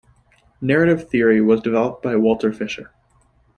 [0.61, 2.89] Narrative theory was developed by Walter Fisher.